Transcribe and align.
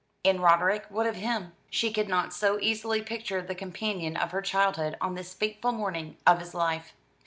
And 0.25 0.41
Roderick, 0.41 0.85
what 0.89 1.05
of 1.05 1.17
him? 1.17 1.51
She 1.69 1.93
could 1.93 2.09
not 2.09 2.33
so 2.33 2.57
easily 2.59 3.03
picture 3.03 3.39
the 3.43 3.53
companion 3.53 4.17
of 4.17 4.31
her 4.31 4.41
childhood 4.41 4.97
on 4.99 5.13
this 5.13 5.35
fateful 5.35 5.73
morning 5.73 6.17
of 6.25 6.39
his 6.39 6.55
life. 6.55 6.93